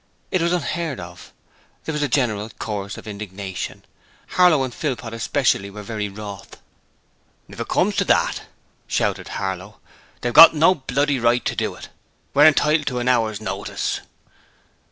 [0.31, 1.31] It was unheard of.
[1.85, 3.85] There was a general chorus of indignation.
[4.29, 6.57] Harlow and Philpot especially were very wroth.
[7.47, 8.49] 'If it comes to that,' Harlow
[8.87, 9.29] shouted,
[10.21, 11.89] 'they've got no bloody right to do it!
[12.33, 13.99] We're entitled to an hour's notice.'